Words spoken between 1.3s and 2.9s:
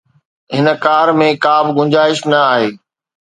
ڪا به گنجائش نه آهي